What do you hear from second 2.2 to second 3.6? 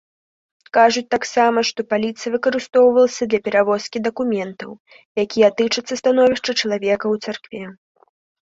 выкарыстоўвалася для